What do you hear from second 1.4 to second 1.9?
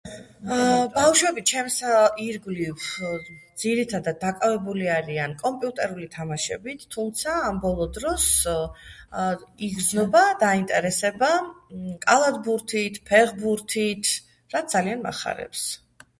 ჩემს